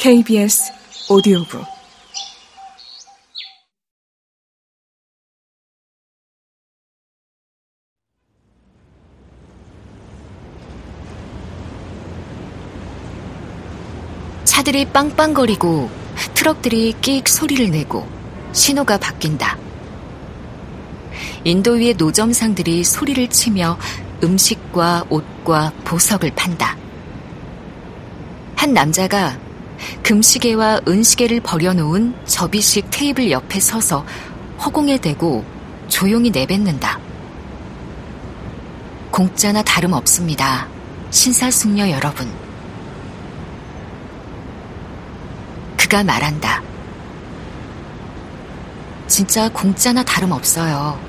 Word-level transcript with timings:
KBS 0.00 0.72
오디오북 1.10 1.62
차들이 14.44 14.86
빵빵거리고 14.86 15.90
트럭들이 16.32 16.94
끽 17.02 17.28
소리를 17.28 17.70
내고 17.70 18.08
신호가 18.54 18.96
바뀐다. 18.96 19.58
인도 21.44 21.72
위의 21.72 21.92
노점상들이 21.92 22.84
소리를 22.84 23.28
치며 23.28 23.78
음식과 24.24 25.04
옷과 25.10 25.74
보석을 25.84 26.30
판다. 26.34 26.78
한 28.56 28.72
남자가 28.72 29.49
금시계와 30.02 30.80
은시계를 30.86 31.40
버려놓은 31.40 32.14
접이식 32.26 32.88
테이블 32.90 33.30
옆에 33.30 33.60
서서 33.60 34.04
허공에 34.64 34.98
대고 34.98 35.44
조용히 35.88 36.30
내뱉는다. 36.30 36.98
공짜나 39.10 39.62
다름없습니다. 39.62 40.68
신사숙녀 41.10 41.90
여러분. 41.90 42.30
그가 45.76 46.04
말한다. 46.04 46.62
진짜 49.08 49.48
공짜나 49.48 50.04
다름없어요. 50.04 51.00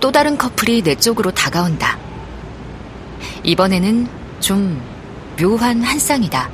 또 0.00 0.12
다른 0.12 0.36
커플이 0.36 0.82
내 0.82 0.94
쪽으로 0.94 1.30
다가온다. 1.30 1.96
이번에는 3.44 4.17
좀 4.40 4.80
묘한 5.38 5.82
한 5.82 5.98
쌍이다. 5.98 6.50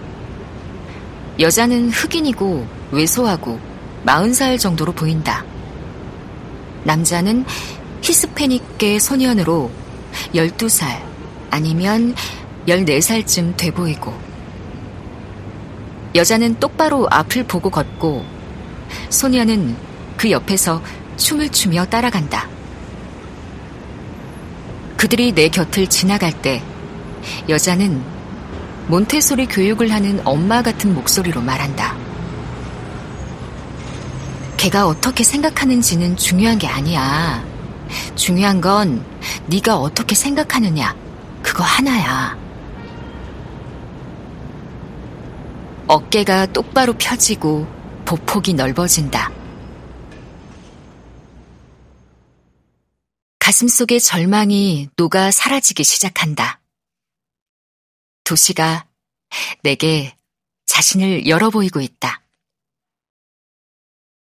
여자는 1.41 1.91
흑인이고 1.91 2.67
왜소하고 2.93 3.59
40살 4.07 4.59
정도로 4.59 4.93
보인다. 4.93 5.45
남자는 6.85 7.45
히스패닉계 8.03 8.99
소년으로 8.99 9.71
12살 10.35 11.03
아니면 11.51 12.15
14살쯤 12.69 13.57
돼 13.57 13.71
보이고 13.71 14.13
여자는 16.15 16.61
똑바로 16.61 17.09
앞을 17.11 17.45
보고 17.45 17.71
걷고 17.71 18.25
소년은 19.09 19.77
그 20.17 20.31
옆에서 20.31 20.83
춤을 21.17 21.49
추며 21.49 21.85
따라간다. 21.87 22.49
그들이 24.97 25.33
내 25.33 25.49
곁을 25.49 25.87
지나갈 25.89 26.33
때 26.33 26.63
여자는 27.49 28.03
몬테소리 28.89 29.47
교육을 29.47 29.93
하는 29.93 30.21
엄마 30.25 30.63
같은 30.63 30.95
목소리로 30.95 31.41
말한다. 31.41 31.97
걔가 34.57 34.87
어떻게 34.87 35.25
생각하는지는 35.25 36.17
중요한 36.17 36.59
게 36.59 36.67
아니야. 36.67 37.45
중요한 38.15 38.61
건 38.61 39.05
네가 39.47 39.77
어떻게 39.77 40.15
생각하느냐. 40.15 40.95
그거 41.43 41.63
하나야. 41.63 42.37
어깨가 45.87 46.47
똑바로 46.47 46.95
펴지고 46.95 47.67
보폭이 48.05 48.55
넓어진다. 48.55 49.31
가슴 53.39 53.69
속의 53.69 54.01
절망이 54.01 54.89
녹아 54.97 55.31
사라지기 55.31 55.85
시작한다. 55.85 56.59
도시가 58.25 58.89
내게 59.63 60.17
자신을 60.67 61.27
열어 61.27 61.51
보이고 61.51 61.81
있다. 61.81 62.23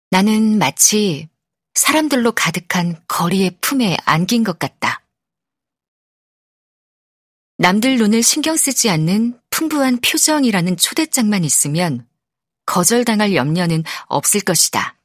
나는 0.10 0.58
마치 0.58 1.30
사람들로 1.74 2.34
가득한 2.34 3.04
거리의 3.08 3.58
품에 3.62 3.98
안긴 4.06 4.44
것 4.44 4.60
같다. 4.60 5.06
남들 7.58 7.98
눈을 7.98 8.24
신경 8.24 8.58
쓰지 8.58 8.90
않는 8.90 9.40
풍부한 9.52 10.02
표정이라는 10.02 10.78
초대장만 10.78 11.44
있으면 11.44 12.08
거절당할 12.66 13.36
염려는 13.36 13.84
없을 14.08 14.42
것이다. 14.42 14.98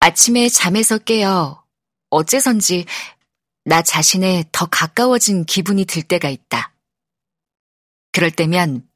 아침에 0.00 0.48
잠에서 0.48 0.98
깨어 0.98 1.62
어째선지 2.10 2.86
나 3.64 3.82
자신에 3.82 4.44
더 4.52 4.66
가까워진 4.66 5.44
기분이 5.44 5.84
들 5.84 6.02
때가 6.02 6.28
있다. 6.28 6.74
그럴 8.10 8.30
때면 8.30 8.88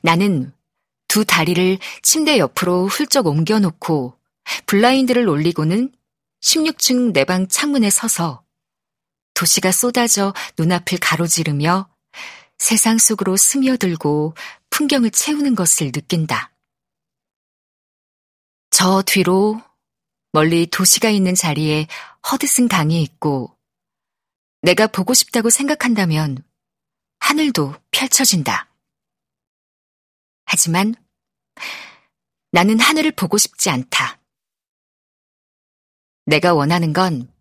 나는 0.00 0.52
두 1.08 1.24
다리를 1.24 1.78
침대 2.02 2.38
옆으로 2.38 2.86
훌쩍 2.86 3.26
옮겨놓고 3.26 4.18
블라인드를 4.66 5.28
올리고는 5.28 5.92
16층 6.40 7.12
내 7.12 7.24
방 7.24 7.48
창문에 7.48 7.90
서서 7.90 8.44
도시가 9.34 9.72
쏟아져 9.72 10.32
눈앞을 10.58 10.98
가로지르며 11.00 11.88
세상 12.58 12.98
속으로 12.98 13.36
스며들고 13.36 14.34
풍경을 14.70 15.10
채우는 15.10 15.54
것을 15.54 15.92
느낀다. 15.92 16.52
저 18.70 19.02
뒤로 19.02 19.60
멀리 20.32 20.66
도시가 20.66 21.10
있는 21.10 21.34
자리에 21.34 21.86
허드슨 22.30 22.68
강이 22.68 23.02
있고 23.02 23.55
내가 24.66 24.88
보고 24.88 25.14
싶다고 25.14 25.48
생각한다면 25.48 26.42
하늘도 27.20 27.76
펼쳐진다. 27.92 28.68
하지만 30.44 30.96
나는 32.50 32.80
하늘을 32.80 33.12
보고 33.12 33.38
싶지 33.38 33.70
않다. 33.70 34.20
내가 36.24 36.52
원하는 36.52 36.92
건 36.92 37.32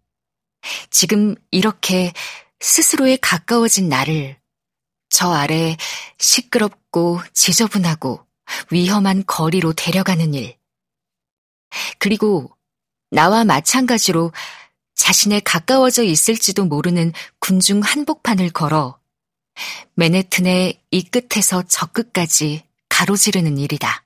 지금 0.91 1.33
이렇게 1.49 2.13
스스로에 2.59 3.17
가까워진 3.17 3.89
나를 3.89 4.39
저 5.09 5.33
아래 5.33 5.77
시끄럽고 6.19 7.21
지저분하고 7.33 8.23
위험한 8.69 9.23
거리로 9.25 9.73
데려가는 9.73 10.35
일. 10.35 10.59
그리고 11.97 12.55
나와 13.09 13.43
마찬가지로 13.45 14.31
자신에 15.05 15.39
가까워져 15.39 16.01
있을지도 16.01 16.65
모르는 16.65 17.13
군중 17.37 17.81
한복판을 17.81 18.49
걸어 18.49 18.99
맨해튼의 19.93 20.81
이 20.89 21.03
끝에서 21.03 21.61
저 21.67 21.85
끝까지 21.85 22.63
가로지르는 22.89 23.59
일이다. 23.59 24.03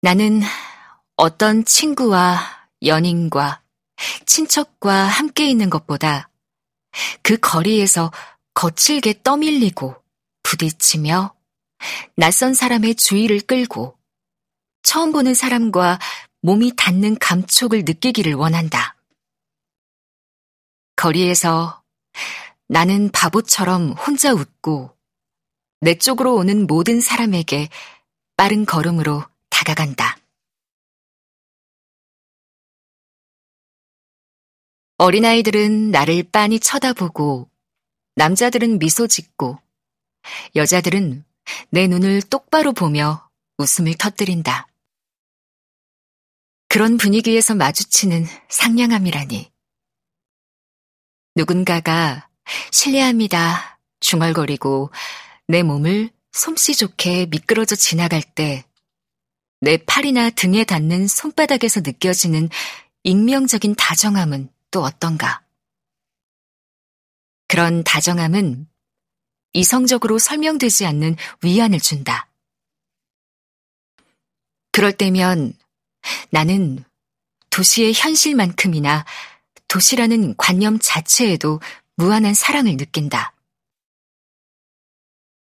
나는 0.00 0.40
어떤 1.16 1.66
친구와 1.66 2.40
연인과 2.82 3.60
친척과 4.24 4.94
함께 4.94 5.50
있는 5.50 5.68
것보다 5.68 6.30
그 7.20 7.36
거리에서 7.36 8.10
거칠게 8.54 9.20
떠밀리고 9.22 10.02
부딪히며 10.44 11.34
낯선 12.16 12.54
사람의 12.54 12.94
주의를 12.94 13.42
끌고 13.42 13.98
처음 14.82 15.12
보는 15.12 15.34
사람과 15.34 15.98
몸이 16.42 16.72
닿는 16.76 17.18
감촉을 17.18 17.84
느끼기를 17.84 18.34
원한다. 18.34 18.96
거리에서 20.96 21.82
나는 22.66 23.10
바보처럼 23.10 23.92
혼자 23.92 24.32
웃고 24.32 24.96
내 25.80 25.96
쪽으로 25.96 26.34
오는 26.36 26.66
모든 26.66 27.00
사람에게 27.00 27.68
빠른 28.36 28.64
걸음으로 28.64 29.24
다가간다. 29.48 30.18
어린아이들은 34.98 35.90
나를 35.90 36.22
빤히 36.30 36.60
쳐다보고 36.60 37.50
남자들은 38.16 38.78
미소 38.78 39.06
짓고 39.06 39.58
여자들은 40.54 41.24
내 41.70 41.86
눈을 41.86 42.22
똑바로 42.22 42.72
보며 42.72 43.30
웃음을 43.56 43.94
터뜨린다. 43.94 44.69
그런 46.70 46.96
분위기에서 46.96 47.54
마주치는 47.54 48.24
상냥함이라니. 48.48 49.52
누군가가 51.36 52.30
실례합니다. 52.72 53.78
중얼거리고 54.00 54.90
내 55.46 55.62
몸을 55.62 56.08
솜씨 56.32 56.76
좋게 56.76 57.26
미끄러져 57.26 57.76
지나갈 57.76 58.22
때 58.22 58.64
내 59.62 59.76
팔이나 59.76 60.30
등에 60.30 60.64
닿는 60.64 61.06
손바닥에서 61.06 61.80
느껴지는 61.80 62.48
익명적인 63.02 63.74
다정함은 63.74 64.50
또 64.70 64.82
어떤가? 64.82 65.42
그런 67.46 67.84
다정함은 67.84 68.66
이성적으로 69.52 70.18
설명되지 70.18 70.86
않는 70.86 71.16
위안을 71.42 71.78
준다. 71.80 72.30
그럴 74.72 74.92
때면 74.92 75.52
나는 76.30 76.84
도시의 77.50 77.92
현실만큼이나 77.94 79.04
도시라는 79.68 80.36
관념 80.36 80.78
자체에도 80.78 81.60
무한한 81.96 82.34
사랑을 82.34 82.76
느낀다. 82.76 83.34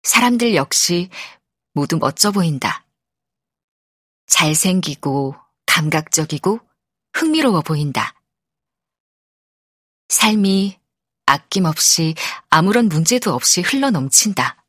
사람들 0.02 0.54
역시 0.54 1.10
모두 1.72 1.98
멋져 1.98 2.30
보인다. 2.30 2.86
잘생기고 4.26 5.36
감각적이고 5.66 6.60
흥미로워 7.12 7.60
보인다. 7.60 8.14
삶이 10.08 10.78
아낌없이 11.26 12.14
아무런 12.48 12.88
문제도 12.88 13.34
없이 13.34 13.60
흘러 13.60 13.90
넘친다. 13.90 14.64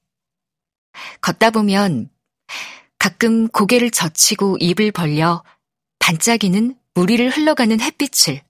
걷다 1.22 1.51
보면 1.51 2.10
가끔 2.98 3.48
고개를 3.48 3.92
젖히고 3.92 4.57
입을 4.60 4.92
벌려 4.92 5.44
반짝이는 6.07 6.74
무리를 6.94 7.30
흘러가는 7.30 7.81
햇빛을 7.81 8.42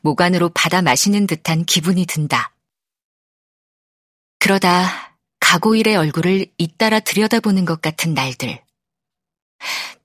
목 0.00 0.20
안으로 0.20 0.48
받아 0.50 0.80
마시는 0.80 1.26
듯한 1.26 1.64
기분이 1.64 2.06
든다. 2.06 2.54
그러다 4.38 5.18
가고일의 5.40 5.96
얼굴을 5.96 6.46
잇따라 6.56 7.00
들여다보는 7.00 7.64
것 7.64 7.82
같은 7.82 8.14
날들. 8.14 8.62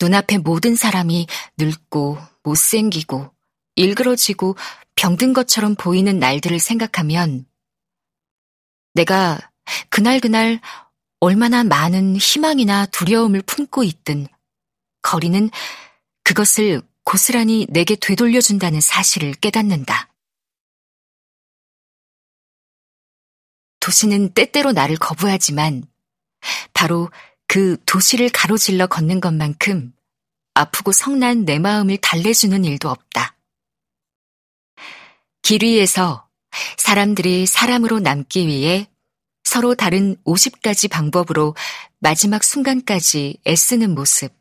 눈앞에 0.02 0.40
모든 0.40 0.76
사람이 0.76 1.28
늙고 1.60 2.18
못생기고 2.42 3.32
일그러지고 3.76 4.56
병든 4.96 5.34
것처럼 5.34 5.76
보이는 5.76 6.18
날들을 6.18 6.60
생각하면 6.60 7.46
내가 8.96 9.38
그날 9.90 10.20
그날 10.20 10.60
얼마나 11.20 11.64
많은 11.64 12.16
희망이나 12.16 12.88
두려움을 12.88 13.44
품고 13.44 13.84
있든 13.84 14.26
거리는 15.04 15.52
그것을 16.24 16.82
고스란히 17.06 17.68
내게 17.70 17.96
되돌려준다는 17.96 18.82
사실을 18.82 19.34
깨닫는다. 19.36 20.10
도시는 23.80 24.34
때때로 24.34 24.72
나를 24.72 24.98
거부하지만 24.98 25.84
바로 26.74 27.10
그 27.48 27.78
도시를 27.86 28.30
가로질러 28.30 28.88
걷는 28.88 29.22
것만큼 29.22 29.94
아프고 30.56 30.92
성난 30.92 31.46
내 31.46 31.60
마음을 31.60 31.98
달래주는 31.98 32.66
일도 32.66 32.90
없다. 32.90 33.38
길 35.44 35.64
위에서 35.64 36.28
사람들이 36.78 37.46
사람으로 37.46 38.00
남기 38.00 38.48
위해 38.48 38.90
서로 39.44 39.76
다른 39.76 40.16
50가지 40.24 40.90
방법으로 40.90 41.56
마지막 42.00 42.44
순간까지 42.44 43.42
애쓰는 43.46 43.94
모습. 43.94 44.34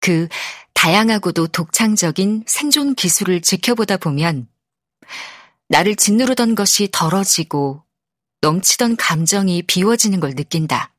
그 0.00 0.28
다양하고도 0.74 1.48
독창적인 1.48 2.44
생존 2.46 2.94
기술을 2.94 3.40
지켜보다 3.40 3.96
보면 3.96 4.48
나를 5.68 5.96
짓누르던 5.96 6.54
것이 6.54 6.88
덜어지고 6.92 7.82
넘치던 8.40 8.96
감정이 8.96 9.62
비워지는 9.62 10.20
걸 10.20 10.34
느낀다. 10.34 10.94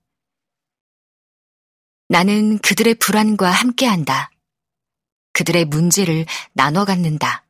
나는 2.07 2.57
그들의 2.59 2.95
불안과 2.95 3.49
함께한다. 3.51 4.31
그들의 5.33 5.65
문제를 5.65 6.25
나눠 6.53 6.85
갖는다. 6.85 7.45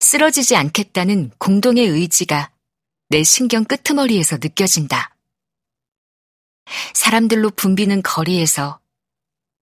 쓰러지지 0.00 0.54
않겠다는 0.54 1.30
공동의 1.38 1.86
의지가 1.86 2.52
내 3.08 3.24
신경 3.24 3.64
끄트머리에서 3.64 4.36
느껴진다. 4.36 5.16
사람들로 6.94 7.50
붐비는 7.50 8.02
거리에서 8.02 8.80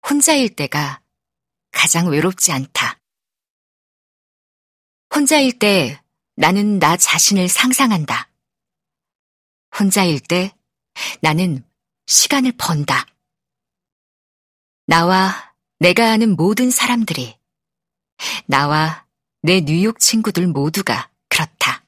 혼자일 0.09 0.55
때가 0.55 1.01
가장 1.71 2.09
외롭지 2.09 2.53
않다. 2.53 3.01
혼자일 5.15 5.59
때 5.59 6.01
나는 6.37 6.79
나 6.79 6.97
자신을 6.97 7.49
상상한다. 7.49 8.31
혼자일 9.79 10.21
때 10.21 10.55
나는 11.21 11.65
시간을 12.06 12.53
번다. 12.59 13.06
나와 14.87 15.55
내가 15.79 16.12
아는 16.12 16.37
모든 16.37 16.71
사람들이, 16.71 17.39
나와 18.47 19.07
내 19.43 19.62
뉴욕 19.62 19.99
친구들 19.99 20.47
모두가 20.47 21.11
그렇다. 21.29 21.84